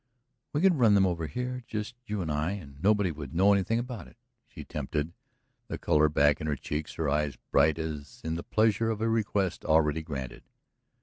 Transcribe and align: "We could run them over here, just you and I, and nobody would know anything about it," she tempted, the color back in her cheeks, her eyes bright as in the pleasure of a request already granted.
"We 0.51 0.61
could 0.61 0.79
run 0.79 0.95
them 0.95 1.05
over 1.05 1.27
here, 1.27 1.63
just 1.67 1.93
you 2.07 2.23
and 2.23 2.31
I, 2.31 2.53
and 2.53 2.81
nobody 2.81 3.11
would 3.11 3.35
know 3.35 3.53
anything 3.53 3.77
about 3.77 4.07
it," 4.07 4.17
she 4.47 4.63
tempted, 4.63 5.13
the 5.67 5.77
color 5.77 6.09
back 6.09 6.41
in 6.41 6.47
her 6.47 6.55
cheeks, 6.55 6.95
her 6.95 7.07
eyes 7.07 7.35
bright 7.51 7.77
as 7.77 8.19
in 8.23 8.33
the 8.33 8.41
pleasure 8.41 8.89
of 8.89 8.99
a 8.99 9.07
request 9.07 9.63
already 9.63 10.01
granted. 10.01 10.41